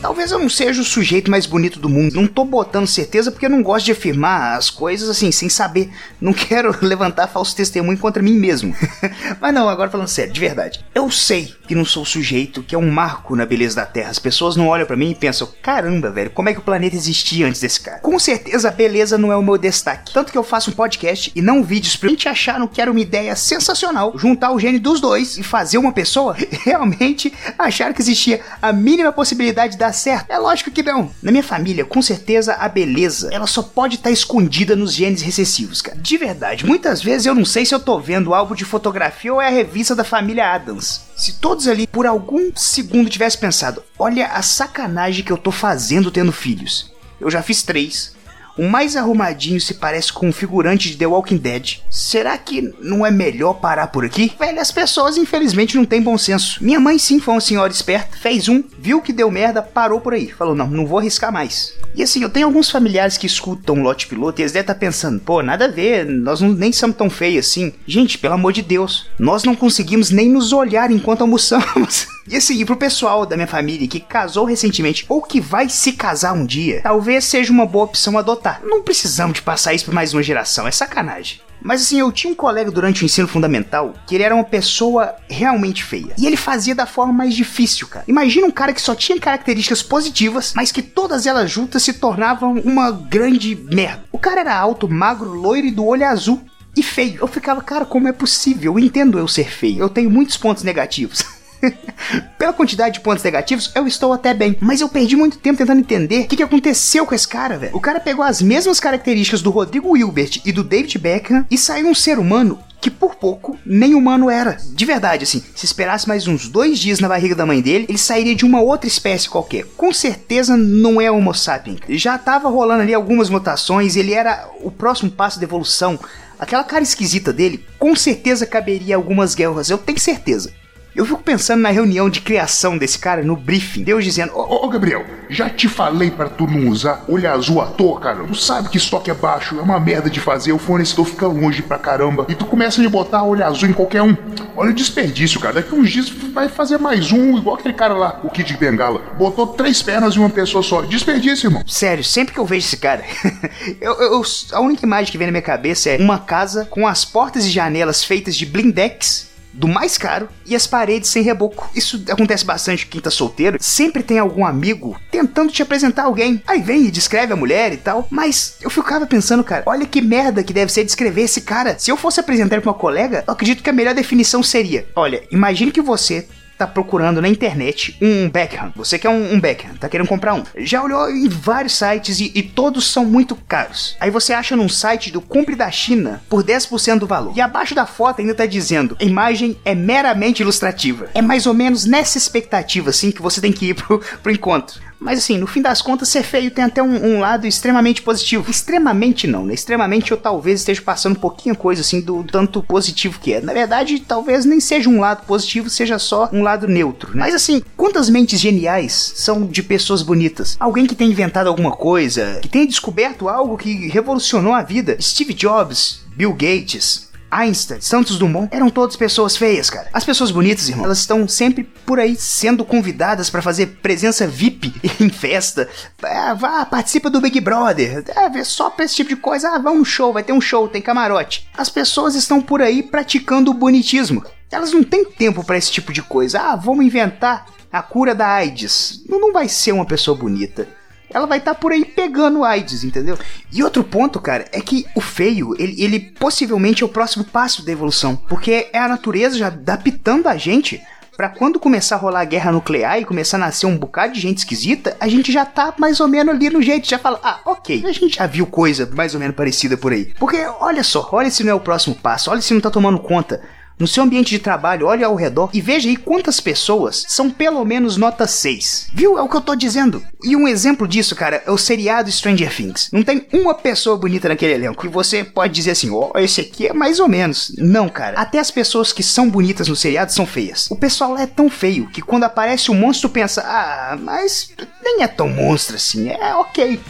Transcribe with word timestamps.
Talvez 0.00 0.30
eu 0.30 0.38
não 0.38 0.48
seja 0.48 0.80
o 0.80 0.84
sujeito 0.84 1.28
mais 1.28 1.44
bonito 1.44 1.80
do 1.80 1.88
mundo. 1.88 2.14
Não 2.14 2.26
tô 2.26 2.44
botando 2.44 2.86
certeza 2.86 3.32
porque 3.32 3.46
eu 3.46 3.50
não 3.50 3.62
gosto 3.62 3.86
de 3.86 3.92
afirmar 3.92 4.56
as 4.56 4.70
coisas 4.70 5.08
assim, 5.08 5.32
sem 5.32 5.48
saber. 5.48 5.90
Não 6.20 6.32
quero 6.34 6.74
levantar 6.80 7.26
falso 7.26 7.56
testemunho 7.56 7.98
contra 7.98 8.22
mim 8.22 8.34
mesmo. 8.34 8.74
Mas 9.40 9.52
não, 9.52 9.68
agora 9.68 9.90
falando 9.90 10.06
sério, 10.06 10.32
de 10.32 10.38
verdade. 10.38 10.84
Eu 10.94 11.10
sei 11.10 11.52
que 11.66 11.74
não 11.74 11.84
sou 11.84 12.04
o 12.04 12.06
sujeito 12.06 12.62
que 12.62 12.74
é 12.74 12.78
um 12.78 12.90
marco 12.90 13.34
na 13.34 13.44
beleza 13.44 13.76
da 13.76 13.86
Terra. 13.86 14.10
As 14.10 14.20
pessoas 14.20 14.54
não 14.54 14.68
olham 14.68 14.86
para 14.86 14.96
mim 14.96 15.10
e 15.10 15.14
pensam: 15.16 15.48
caramba, 15.60 16.10
velho, 16.10 16.30
como 16.30 16.48
é 16.48 16.54
que 16.54 16.60
o 16.60 16.62
planeta 16.62 16.94
existia 16.94 17.46
antes 17.46 17.60
desse 17.60 17.80
cara? 17.80 17.98
Com 17.98 18.18
certeza 18.20 18.68
a 18.68 18.72
beleza 18.72 19.18
não 19.18 19.32
é 19.32 19.36
o 19.36 19.42
meu 19.42 19.58
destaque. 19.58 20.12
Tanto 20.12 20.30
que 20.30 20.38
eu 20.38 20.44
faço 20.44 20.70
um 20.70 20.74
podcast 20.74 21.32
e 21.34 21.42
não 21.42 21.62
vídeos 21.62 21.96
pra 21.96 22.08
gente 22.08 22.28
acharam 22.28 22.68
que 22.68 22.80
era 22.80 22.90
uma 22.90 23.00
ideia 23.00 23.34
sensacional 23.34 24.12
juntar 24.16 24.52
o 24.52 24.60
gênio 24.60 24.80
dos 24.80 25.00
dois 25.00 25.36
e 25.36 25.42
fazer 25.42 25.78
uma 25.78 25.92
pessoa 25.92 26.36
realmente 26.64 27.32
achar 27.58 27.92
que 27.92 28.00
existia 28.00 28.40
a 28.62 28.72
mínima 28.72 29.12
possibilidade 29.12 29.76
da 29.76 29.87
dar 29.88 29.92
certo? 29.92 30.30
É 30.30 30.38
lógico 30.38 30.70
que 30.70 30.82
não. 30.82 31.10
Na 31.22 31.30
minha 31.30 31.42
família, 31.42 31.84
com 31.84 32.00
certeza 32.00 32.54
a 32.54 32.68
beleza, 32.68 33.28
ela 33.32 33.46
só 33.46 33.62
pode 33.62 33.96
estar 33.96 34.08
tá 34.08 34.12
escondida 34.12 34.76
nos 34.76 34.92
genes 34.92 35.22
recessivos, 35.22 35.82
cara. 35.82 35.98
De 35.98 36.16
verdade, 36.16 36.66
muitas 36.66 37.02
vezes 37.02 37.26
eu 37.26 37.34
não 37.34 37.44
sei 37.44 37.64
se 37.64 37.74
eu 37.74 37.80
tô 37.80 37.98
vendo 37.98 38.28
o 38.28 38.34
álbum 38.34 38.54
de 38.54 38.64
fotografia 38.64 39.32
ou 39.32 39.40
é 39.40 39.46
a 39.46 39.50
revista 39.50 39.94
da 39.94 40.04
família 40.04 40.52
Adams. 40.52 41.02
Se 41.16 41.34
todos 41.34 41.66
ali 41.66 41.86
por 41.86 42.06
algum 42.06 42.50
segundo 42.54 43.10
tivessem 43.10 43.40
pensado, 43.40 43.82
olha 43.98 44.28
a 44.28 44.42
sacanagem 44.42 45.24
que 45.24 45.32
eu 45.32 45.38
tô 45.38 45.50
fazendo 45.50 46.10
tendo 46.10 46.32
filhos. 46.32 46.92
Eu 47.20 47.30
já 47.30 47.42
fiz 47.42 47.62
três, 47.62 48.14
o 48.58 48.68
mais 48.68 48.96
arrumadinho 48.96 49.60
se 49.60 49.74
parece 49.74 50.12
com 50.12 50.28
um 50.28 50.32
figurante 50.32 50.90
de 50.90 50.96
The 50.96 51.06
Walking 51.06 51.36
Dead. 51.36 51.78
Será 51.88 52.36
que 52.36 52.74
não 52.80 53.06
é 53.06 53.10
melhor 53.10 53.54
parar 53.54 53.86
por 53.86 54.04
aqui? 54.04 54.32
Velho, 54.38 54.60
as 54.60 54.72
pessoas 54.72 55.16
infelizmente 55.16 55.76
não 55.76 55.84
têm 55.84 56.02
bom 56.02 56.18
senso. 56.18 56.62
Minha 56.62 56.80
mãe 56.80 56.98
sim 56.98 57.20
foi 57.20 57.34
uma 57.34 57.40
senhora 57.40 57.72
esperta, 57.72 58.16
fez 58.16 58.48
um, 58.48 58.62
viu 58.78 59.00
que 59.00 59.12
deu 59.12 59.30
merda, 59.30 59.62
parou 59.62 60.00
por 60.00 60.12
aí. 60.12 60.28
Falou, 60.30 60.54
não, 60.54 60.66
não 60.66 60.86
vou 60.86 60.98
arriscar 60.98 61.32
mais. 61.32 61.72
E 61.94 62.02
assim, 62.02 62.22
eu 62.22 62.28
tenho 62.28 62.46
alguns 62.46 62.70
familiares 62.70 63.16
que 63.16 63.26
escutam 63.26 63.82
lote 63.82 64.06
piloto 64.06 64.40
e 64.40 64.42
eles 64.42 64.52
devem 64.52 64.62
estar 64.62 64.74
pensando, 64.74 65.20
pô, 65.20 65.42
nada 65.42 65.66
a 65.66 65.68
ver, 65.68 66.04
nós 66.04 66.40
não, 66.40 66.50
nem 66.50 66.72
somos 66.72 66.96
tão 66.96 67.08
feios 67.08 67.46
assim. 67.46 67.72
Gente, 67.86 68.18
pelo 68.18 68.34
amor 68.34 68.52
de 68.52 68.62
Deus, 68.62 69.06
nós 69.18 69.44
não 69.44 69.54
conseguimos 69.54 70.10
nem 70.10 70.28
nos 70.28 70.52
olhar 70.52 70.90
enquanto 70.90 71.22
almoçamos. 71.22 72.06
E 72.30 72.36
assim, 72.36 72.64
pro 72.66 72.76
pessoal 72.76 73.24
da 73.24 73.36
minha 73.36 73.46
família 73.46 73.88
que 73.88 74.00
casou 74.00 74.44
recentemente 74.44 75.06
ou 75.08 75.22
que 75.22 75.40
vai 75.40 75.68
se 75.68 75.92
casar 75.92 76.34
um 76.34 76.44
dia, 76.44 76.80
talvez 76.82 77.24
seja 77.24 77.52
uma 77.52 77.64
boa 77.64 77.86
opção 77.86 78.18
adotar. 78.18 78.60
Não 78.62 78.82
precisamos 78.82 79.34
de 79.34 79.42
passar 79.42 79.72
isso 79.72 79.86
pra 79.86 79.94
mais 79.94 80.12
uma 80.12 80.22
geração, 80.22 80.66
é 80.66 80.70
sacanagem. 80.70 81.40
Mas 81.60 81.82
assim, 81.82 81.98
eu 81.98 82.12
tinha 82.12 82.32
um 82.32 82.36
colega 82.36 82.70
durante 82.70 83.02
o 83.02 83.06
ensino 83.06 83.26
fundamental 83.26 83.94
que 84.06 84.14
ele 84.14 84.24
era 84.24 84.34
uma 84.34 84.44
pessoa 84.44 85.16
realmente 85.28 85.82
feia. 85.82 86.12
E 86.18 86.26
ele 86.26 86.36
fazia 86.36 86.74
da 86.74 86.86
forma 86.86 87.12
mais 87.12 87.34
difícil, 87.34 87.88
cara. 87.88 88.04
Imagina 88.06 88.46
um 88.46 88.50
cara 88.50 88.72
que 88.72 88.80
só 88.80 88.94
tinha 88.94 89.18
características 89.18 89.82
positivas, 89.82 90.52
mas 90.54 90.70
que 90.70 90.82
todas 90.82 91.26
elas 91.26 91.50
juntas 91.50 91.82
se 91.82 91.94
tornavam 91.94 92.60
uma 92.60 92.90
grande 92.90 93.56
merda. 93.56 94.04
O 94.12 94.18
cara 94.18 94.40
era 94.40 94.56
alto, 94.56 94.88
magro, 94.88 95.32
loiro 95.32 95.66
e 95.66 95.70
do 95.72 95.84
olho 95.84 96.06
azul. 96.06 96.42
E 96.76 96.82
feio. 96.82 97.18
Eu 97.20 97.26
ficava, 97.26 97.60
cara, 97.60 97.84
como 97.84 98.06
é 98.06 98.12
possível? 98.12 98.74
Eu 98.74 98.78
entendo 98.78 99.18
eu 99.18 99.26
ser 99.26 99.50
feio. 99.50 99.80
Eu 99.80 99.88
tenho 99.88 100.08
muitos 100.08 100.36
pontos 100.36 100.62
negativos. 100.62 101.24
Pela 102.38 102.52
quantidade 102.52 102.94
de 102.94 103.00
pontos 103.00 103.24
negativos, 103.24 103.70
eu 103.74 103.86
estou 103.86 104.12
até 104.12 104.32
bem. 104.32 104.56
Mas 104.60 104.80
eu 104.80 104.88
perdi 104.88 105.16
muito 105.16 105.38
tempo 105.38 105.58
tentando 105.58 105.80
entender 105.80 106.22
o 106.22 106.28
que, 106.28 106.36
que 106.36 106.42
aconteceu 106.42 107.06
com 107.06 107.14
esse 107.14 107.26
cara, 107.26 107.58
velho. 107.58 107.76
O 107.76 107.80
cara 107.80 108.00
pegou 108.00 108.24
as 108.24 108.40
mesmas 108.40 108.80
características 108.80 109.42
do 109.42 109.50
Rodrigo 109.50 109.90
Wilbert 109.90 110.40
e 110.44 110.52
do 110.52 110.64
David 110.64 110.98
Beckham 110.98 111.46
e 111.50 111.58
saiu 111.58 111.88
um 111.88 111.94
ser 111.94 112.18
humano 112.18 112.58
que 112.80 112.90
por 112.90 113.16
pouco 113.16 113.58
nem 113.66 113.94
humano 113.94 114.30
era. 114.30 114.56
De 114.72 114.84
verdade, 114.84 115.24
assim, 115.24 115.42
se 115.54 115.64
esperasse 115.64 116.06
mais 116.06 116.28
uns 116.28 116.48
dois 116.48 116.78
dias 116.78 117.00
na 117.00 117.08
barriga 117.08 117.34
da 117.34 117.46
mãe 117.46 117.60
dele, 117.60 117.86
ele 117.88 117.98
sairia 117.98 118.34
de 118.34 118.44
uma 118.44 118.60
outra 118.60 118.86
espécie 118.86 119.28
qualquer. 119.28 119.64
Com 119.76 119.92
certeza 119.92 120.56
não 120.56 121.00
é 121.00 121.10
Homo 121.10 121.34
sapiens. 121.34 121.80
Já 121.88 122.16
tava 122.16 122.48
rolando 122.48 122.82
ali 122.82 122.94
algumas 122.94 123.28
mutações, 123.28 123.96
ele 123.96 124.14
era 124.14 124.48
o 124.60 124.70
próximo 124.70 125.10
passo 125.10 125.38
da 125.38 125.44
evolução. 125.44 125.98
Aquela 126.38 126.62
cara 126.62 126.84
esquisita 126.84 127.32
dele, 127.32 127.64
com 127.78 127.96
certeza 127.96 128.46
caberia 128.46 128.94
algumas 128.94 129.34
guerras, 129.34 129.70
eu 129.70 129.78
tenho 129.78 129.98
certeza. 129.98 130.52
Eu 130.96 131.04
fico 131.04 131.22
pensando 131.22 131.60
na 131.60 131.70
reunião 131.70 132.08
de 132.08 132.20
criação 132.20 132.76
desse 132.76 132.98
cara, 132.98 133.22
no 133.22 133.36
briefing. 133.36 133.82
Deus 133.82 134.02
dizendo: 134.02 134.32
Ô, 134.34 134.64
ô 134.66 134.68
Gabriel, 134.68 135.04
já 135.28 135.48
te 135.48 135.68
falei 135.68 136.10
para 136.10 136.28
tu 136.28 136.46
não 136.46 136.68
usar 136.68 137.04
olho 137.06 137.30
azul 137.30 137.60
à 137.60 137.66
toa, 137.66 138.00
cara. 138.00 138.24
Tu 138.24 138.34
sabe 138.34 138.68
que 138.68 138.78
estoque 138.78 139.10
é 139.10 139.14
baixo, 139.14 139.58
é 139.58 139.62
uma 139.62 139.78
merda 139.78 140.08
de 140.08 140.18
fazer, 140.18 140.52
o 140.52 140.58
fornecedor 140.58 141.04
fica 141.04 141.26
longe 141.26 141.62
pra 141.62 141.78
caramba. 141.78 142.26
E 142.28 142.34
tu 142.34 142.46
começa 142.46 142.84
a 142.84 142.88
botar 142.88 143.22
olho 143.22 143.44
azul 143.44 143.68
em 143.68 143.72
qualquer 143.72 144.02
um. 144.02 144.16
Olha 144.56 144.70
o 144.70 144.74
desperdício, 144.74 145.38
cara. 145.38 145.54
Daqui 145.54 145.74
uns 145.74 145.90
dias 145.90 146.08
vai 146.08 146.48
fazer 146.48 146.78
mais 146.78 147.12
um, 147.12 147.36
igual 147.36 147.56
aquele 147.56 147.74
cara 147.74 147.94
lá, 147.94 148.20
o 148.24 148.30
Kid 148.30 148.56
Bengala. 148.56 149.00
Botou 149.16 149.46
três 149.48 149.82
pernas 149.82 150.16
em 150.16 150.18
uma 150.18 150.30
pessoa 150.30 150.62
só. 150.62 150.82
Desperdício, 150.82 151.48
irmão. 151.48 151.62
Sério, 151.66 152.02
sempre 152.02 152.34
que 152.34 152.40
eu 152.40 152.46
vejo 152.46 152.66
esse 152.66 152.76
cara, 152.76 153.04
eu, 153.80 153.92
eu, 154.00 154.22
a 154.52 154.60
única 154.60 154.84
imagem 154.84 155.12
que 155.12 155.18
vem 155.18 155.26
na 155.26 155.32
minha 155.32 155.42
cabeça 155.42 155.90
é 155.90 155.98
uma 155.98 156.18
casa 156.18 156.64
com 156.64 156.86
as 156.86 157.04
portas 157.04 157.44
e 157.44 157.50
janelas 157.50 158.02
feitas 158.02 158.34
de 158.34 158.46
blindex 158.46 159.28
do 159.58 159.66
mais 159.66 159.98
caro 159.98 160.28
e 160.46 160.54
as 160.54 160.66
paredes 160.66 161.10
sem 161.10 161.22
reboco. 161.22 161.68
Isso 161.74 162.02
acontece 162.08 162.44
bastante 162.44 162.86
quem 162.86 163.00
tá 163.00 163.10
solteiro. 163.10 163.58
Sempre 163.60 164.02
tem 164.02 164.18
algum 164.18 164.46
amigo 164.46 164.98
tentando 165.10 165.52
te 165.52 165.62
apresentar 165.62 166.04
alguém. 166.04 166.40
Aí 166.46 166.62
vem 166.62 166.86
e 166.86 166.90
descreve 166.90 167.32
a 167.32 167.36
mulher 167.36 167.72
e 167.72 167.76
tal. 167.76 168.06
Mas 168.08 168.56
eu 168.60 168.70
ficava 168.70 169.06
pensando, 169.06 169.42
cara, 169.42 169.64
olha 169.66 169.84
que 169.84 170.00
merda 170.00 170.44
que 170.44 170.52
deve 170.52 170.72
ser 170.72 170.84
descrever 170.84 171.22
esse 171.22 171.40
cara. 171.40 171.76
Se 171.78 171.90
eu 171.90 171.96
fosse 171.96 172.20
apresentar 172.20 172.60
pra 172.60 172.70
uma 172.70 172.78
colega, 172.78 173.24
eu 173.26 173.32
acredito 173.32 173.62
que 173.62 173.70
a 173.70 173.72
melhor 173.72 173.94
definição 173.94 174.42
seria: 174.42 174.86
olha, 174.94 175.22
imagine 175.30 175.72
que 175.72 175.82
você 175.82 176.28
tá 176.58 176.66
procurando 176.66 177.22
na 177.22 177.28
internet 177.28 177.96
um 178.02 178.28
Beckham. 178.28 178.72
Você 178.74 178.98
quer 178.98 179.08
um, 179.08 179.34
um 179.34 179.40
Beckham, 179.40 179.76
tá 179.76 179.88
querendo 179.88 180.08
comprar 180.08 180.34
um. 180.34 180.42
Já 180.56 180.82
olhou 180.82 181.08
em 181.08 181.28
vários 181.28 181.74
sites 181.74 182.18
e, 182.20 182.32
e, 182.34 182.42
todos 182.42 182.90
são 182.90 183.04
muito 183.04 183.36
caros. 183.36 183.96
Aí 184.00 184.10
você 184.10 184.32
acha 184.32 184.56
num 184.56 184.68
site 184.68 185.12
do 185.12 185.20
Compre 185.20 185.54
da 185.54 185.70
China 185.70 186.20
por 186.28 186.42
10% 186.42 186.98
do 186.98 187.06
valor. 187.06 187.32
E 187.36 187.40
abaixo 187.40 187.74
da 187.74 187.86
foto 187.86 188.20
ainda 188.20 188.34
tá 188.34 188.46
dizendo: 188.46 188.96
a 189.00 189.04
imagem 189.04 189.56
é 189.64 189.74
meramente 189.74 190.42
ilustrativa. 190.42 191.08
É 191.14 191.22
mais 191.22 191.46
ou 191.46 191.54
menos 191.54 191.84
nessa 191.84 192.18
expectativa 192.18 192.90
assim 192.90 193.12
que 193.12 193.22
você 193.22 193.40
tem 193.40 193.52
que 193.52 193.66
ir 193.66 193.74
pro, 193.74 194.00
pro 194.22 194.32
encontro. 194.32 194.87
Mas 195.00 195.20
assim, 195.20 195.38
no 195.38 195.46
fim 195.46 195.62
das 195.62 195.80
contas, 195.80 196.08
ser 196.08 196.22
feio 196.22 196.50
tem 196.50 196.64
até 196.64 196.82
um, 196.82 197.14
um, 197.14 197.20
lado 197.20 197.46
extremamente 197.46 198.02
positivo. 198.02 198.50
Extremamente 198.50 199.26
não, 199.26 199.46
né? 199.46 199.54
Extremamente 199.54 200.10
eu 200.10 200.16
talvez 200.16 200.60
esteja 200.60 200.82
passando 200.82 201.16
um 201.16 201.20
pouquinho 201.20 201.56
coisa 201.56 201.80
assim 201.80 202.00
do 202.00 202.24
tanto 202.24 202.62
positivo 202.62 203.18
que 203.20 203.32
é. 203.32 203.40
Na 203.40 203.52
verdade, 203.52 204.00
talvez 204.00 204.44
nem 204.44 204.60
seja 204.60 204.88
um 204.88 205.00
lado 205.00 205.24
positivo, 205.26 205.70
seja 205.70 205.98
só 205.98 206.28
um 206.32 206.42
lado 206.42 206.66
neutro, 206.66 207.10
né? 207.10 207.28
Mas 207.28 207.34
assim, 207.34 207.62
quantas 207.76 208.08
mentes 208.08 208.40
geniais 208.40 209.12
são 209.16 209.46
de 209.46 209.62
pessoas 209.62 210.02
bonitas? 210.02 210.56
Alguém 210.58 210.86
que 210.86 210.94
tem 210.94 211.10
inventado 211.10 211.46
alguma 211.46 211.72
coisa, 211.72 212.38
que 212.40 212.48
tenha 212.48 212.66
descoberto 212.66 213.28
algo 213.28 213.58
que 213.58 213.88
revolucionou 213.88 214.54
a 214.54 214.62
vida. 214.62 214.96
Steve 215.00 215.34
Jobs, 215.34 216.00
Bill 216.16 216.32
Gates, 216.32 217.07
Einstein, 217.30 217.80
Santos 217.80 218.18
Dumont, 218.18 218.48
eram 218.54 218.70
todas 218.70 218.96
pessoas 218.96 219.36
feias, 219.36 219.68
cara. 219.68 219.88
As 219.92 220.04
pessoas 220.04 220.30
bonitas, 220.30 220.68
irmão, 220.68 220.86
elas 220.86 220.98
estão 220.98 221.26
sempre 221.28 221.64
por 221.64 221.98
aí 221.98 222.16
sendo 222.16 222.64
convidadas 222.64 223.28
para 223.28 223.42
fazer 223.42 223.78
presença 223.82 224.26
VIP 224.26 224.74
em 225.00 225.08
festa. 225.08 225.68
Ah, 226.02 226.34
vá, 226.34 226.64
participa 226.64 227.10
do 227.10 227.20
Big 227.20 227.40
Brother. 227.40 228.04
É, 228.08 228.44
só 228.44 228.70
pra 228.70 228.84
esse 228.84 228.96
tipo 228.96 229.10
de 229.10 229.16
coisa. 229.16 229.50
Ah, 229.50 229.58
vá 229.58 229.70
um 229.70 229.84
show, 229.84 230.12
vai 230.12 230.22
ter 230.22 230.32
um 230.32 230.40
show, 230.40 230.68
tem 230.68 230.80
camarote. 230.80 231.48
As 231.56 231.68
pessoas 231.68 232.14
estão 232.14 232.40
por 232.40 232.62
aí 232.62 232.82
praticando 232.82 233.50
o 233.50 233.54
bonitismo. 233.54 234.24
Elas 234.50 234.72
não 234.72 234.82
têm 234.82 235.04
tempo 235.04 235.44
para 235.44 235.58
esse 235.58 235.70
tipo 235.70 235.92
de 235.92 236.02
coisa. 236.02 236.40
Ah, 236.40 236.56
vamos 236.56 236.84
inventar 236.84 237.46
a 237.70 237.82
cura 237.82 238.14
da 238.14 238.26
AIDS. 238.26 239.02
Não, 239.08 239.20
não 239.20 239.32
vai 239.32 239.48
ser 239.48 239.72
uma 239.72 239.84
pessoa 239.84 240.16
bonita 240.16 240.77
ela 241.10 241.26
vai 241.26 241.38
estar 241.38 241.54
tá 241.54 241.60
por 241.60 241.72
aí 241.72 241.84
pegando 241.84 242.44
AIDS, 242.44 242.84
entendeu? 242.84 243.18
E 243.52 243.62
outro 243.62 243.82
ponto, 243.82 244.20
cara, 244.20 244.46
é 244.52 244.60
que 244.60 244.86
o 244.94 245.00
feio, 245.00 245.54
ele, 245.58 245.82
ele 245.82 246.00
possivelmente 246.00 246.82
é 246.82 246.86
o 246.86 246.88
próximo 246.88 247.24
passo 247.24 247.64
da 247.64 247.72
evolução, 247.72 248.16
porque 248.16 248.68
é 248.72 248.78
a 248.78 248.88
natureza 248.88 249.38
já 249.38 249.46
adaptando 249.46 250.28
a 250.28 250.36
gente 250.36 250.82
para 251.18 251.28
quando 251.28 251.58
começar 251.58 251.96
a 251.96 251.98
rolar 251.98 252.20
a 252.20 252.24
guerra 252.24 252.52
nuclear 252.52 253.00
e 253.00 253.04
começar 253.04 253.38
a 253.38 253.40
nascer 253.40 253.66
um 253.66 253.76
bocado 253.76 254.12
de 254.12 254.20
gente 254.20 254.38
esquisita, 254.38 254.96
a 255.00 255.08
gente 255.08 255.32
já 255.32 255.44
tá 255.44 255.74
mais 255.76 255.98
ou 255.98 256.06
menos 256.06 256.32
ali 256.32 256.48
no 256.48 256.62
jeito, 256.62 256.88
já 256.88 256.96
fala, 256.96 257.18
ah, 257.24 257.40
ok, 257.44 257.82
a 257.84 257.90
gente 257.90 258.16
já 258.18 258.26
viu 258.28 258.46
coisa 258.46 258.88
mais 258.94 259.14
ou 259.14 259.20
menos 259.20 259.34
parecida 259.34 259.76
por 259.76 259.92
aí. 259.92 260.14
Porque 260.16 260.36
olha 260.60 260.84
só, 260.84 261.08
olha 261.10 261.28
se 261.28 261.42
não 261.42 261.50
é 261.50 261.54
o 261.54 261.60
próximo 261.60 261.96
passo, 261.96 262.30
olha 262.30 262.40
se 262.40 262.54
não 262.54 262.60
tá 262.60 262.70
tomando 262.70 263.00
conta 263.00 263.42
no 263.78 263.86
seu 263.86 264.02
ambiente 264.02 264.30
de 264.30 264.38
trabalho, 264.38 264.86
olhe 264.86 265.04
ao 265.04 265.14
redor 265.14 265.50
e 265.52 265.60
veja 265.60 265.88
aí 265.88 265.96
quantas 265.96 266.40
pessoas 266.40 267.04
são 267.08 267.30
pelo 267.30 267.64
menos 267.64 267.96
nota 267.96 268.26
6. 268.26 268.88
Viu? 268.92 269.18
É 269.18 269.22
o 269.22 269.28
que 269.28 269.36
eu 269.36 269.40
tô 269.40 269.54
dizendo. 269.54 270.02
E 270.22 270.34
um 270.34 270.48
exemplo 270.48 270.88
disso, 270.88 271.14
cara, 271.14 271.42
é 271.46 271.50
o 271.50 271.58
seriado 271.58 272.10
Stranger 272.10 272.54
Things. 272.54 272.88
Não 272.92 273.02
tem 273.02 273.26
uma 273.32 273.54
pessoa 273.54 273.96
bonita 273.96 274.28
naquele 274.28 274.54
elenco. 274.54 274.84
E 274.84 274.88
você 274.88 275.22
pode 275.22 275.52
dizer 275.52 275.72
assim, 275.72 275.90
ó, 275.90 276.10
oh, 276.14 276.18
esse 276.18 276.40
aqui 276.40 276.66
é 276.66 276.72
mais 276.72 276.98
ou 276.98 277.08
menos. 277.08 277.54
Não, 277.56 277.88
cara. 277.88 278.18
Até 278.18 278.38
as 278.38 278.50
pessoas 278.50 278.92
que 278.92 279.02
são 279.02 279.30
bonitas 279.30 279.68
no 279.68 279.76
seriado 279.76 280.12
são 280.12 280.26
feias. 280.26 280.68
O 280.70 280.76
pessoal 280.76 281.12
lá 281.12 281.22
é 281.22 281.26
tão 281.26 281.48
feio 281.48 281.88
que 281.88 282.02
quando 282.02 282.24
aparece 282.24 282.70
o 282.70 282.74
um 282.74 282.78
monstro 282.78 283.08
pensa, 283.08 283.42
ah, 283.42 283.96
mas 284.00 284.50
nem 284.82 285.02
é 285.02 285.08
tão 285.08 285.28
monstro 285.28 285.76
assim, 285.76 286.08
é 286.08 286.34
ok. 286.34 286.80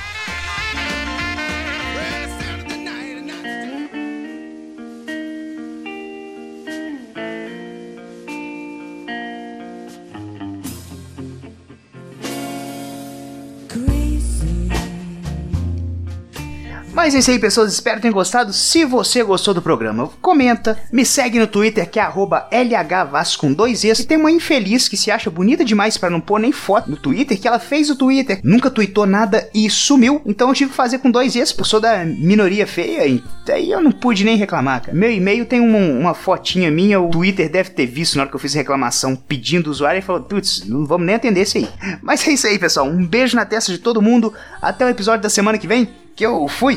Mas 16.99 17.15
é 17.15 17.21
isso 17.21 17.31
aí, 17.31 17.39
pessoas. 17.39 17.73
Espero 17.73 17.99
que 17.99 18.03
tenham 18.03 18.13
gostado. 18.13 18.53
Se 18.53 18.85
você 18.85 19.23
gostou 19.23 19.55
do 19.55 19.63
programa, 19.63 20.11
comenta, 20.21 20.77
me 20.93 21.07
segue 21.07 21.39
no 21.39 21.47
Twitter, 21.47 21.89
que 21.89 22.01
é 22.01 22.03
LHVasco 22.03 23.41
com 23.41 23.53
dois 23.53 23.85
Es. 23.85 24.01
E 24.01 24.05
tem 24.05 24.19
uma 24.19 24.33
infeliz 24.33 24.89
que 24.89 24.97
se 24.97 25.09
acha 25.09 25.31
bonita 25.31 25.65
demais 25.65 25.97
para 25.97 26.11
não 26.11 26.21
pôr 26.21 26.41
nem 26.41 26.51
foto 26.51 26.91
no 26.91 26.97
Twitter, 26.97 27.41
que 27.41 27.47
ela 27.47 27.61
fez 27.61 27.89
o 27.89 27.95
Twitter, 27.95 28.41
nunca 28.43 28.69
tweetou 28.69 29.07
nada 29.07 29.49
e 29.55 29.71
sumiu. 29.71 30.21
Então 30.27 30.49
eu 30.49 30.55
tive 30.55 30.71
que 30.71 30.77
fazer 30.77 30.99
com 30.99 31.09
dois 31.09 31.37
Es, 31.37 31.53
porque 31.53 31.71
sou 31.71 31.81
da 31.81 32.05
minoria 32.05 32.67
feia, 32.67 33.07
e 33.07 33.23
aí 33.49 33.71
eu 33.71 33.81
não 33.81 33.93
pude 33.93 34.25
nem 34.25 34.37
reclamar, 34.37 34.83
cara. 34.83 34.99
Meu 34.99 35.13
e-mail 35.13 35.47
tem 35.47 35.61
uma, 35.61 35.79
uma 35.79 36.15
fotinha 36.15 36.69
minha, 36.69 37.01
o 37.01 37.11
Twitter 37.11 37.49
deve 37.49 37.71
ter 37.71 37.87
visto 37.87 38.17
na 38.17 38.23
hora 38.23 38.31
que 38.31 38.35
eu 38.35 38.41
fiz 38.41 38.55
reclamação 38.55 39.15
pedindo 39.15 39.69
o 39.69 39.71
usuário 39.71 40.01
e 40.01 40.03
falou: 40.03 40.23
putz, 40.23 40.65
não 40.67 40.85
vamos 40.85 41.07
nem 41.07 41.15
atender 41.15 41.43
isso 41.43 41.59
aí. 41.59 41.69
Mas 42.03 42.27
é 42.27 42.33
isso 42.33 42.49
aí, 42.49 42.59
pessoal. 42.59 42.89
Um 42.89 43.07
beijo 43.07 43.37
na 43.37 43.45
testa 43.45 43.71
de 43.71 43.79
todo 43.79 44.03
mundo. 44.03 44.35
Até 44.61 44.85
o 44.85 44.89
episódio 44.89 45.23
da 45.23 45.31
semana 45.31 45.59
que 45.59 45.69
vem 45.69 45.89
que 46.19 46.27
eu 46.27 46.49
fui. 46.49 46.77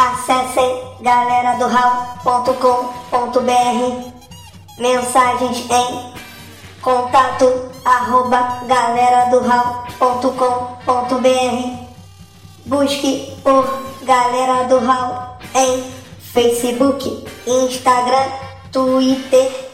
Acessem 0.00 0.82
galera 1.02 1.58
do 1.58 1.66
mensagens 4.78 5.70
em 5.70 6.14
contato 6.80 7.70
arroba 7.84 8.62
galera 8.66 9.28
do 9.28 9.40
busque 12.64 13.36
por 13.42 13.68
Galera 14.02 14.64
do 14.68 14.78
Hall 14.78 15.36
em 15.54 15.92
Facebook, 16.32 17.26
Instagram, 17.46 18.26
Twitter 18.72 19.69